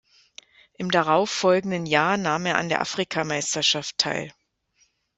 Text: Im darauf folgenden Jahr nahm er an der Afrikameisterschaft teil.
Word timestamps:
Im 0.77 0.89
darauf 0.89 1.29
folgenden 1.29 1.85
Jahr 1.85 2.17
nahm 2.17 2.47
er 2.47 2.57
an 2.57 2.69
der 2.69 2.81
Afrikameisterschaft 2.81 3.99
teil. 3.99 4.33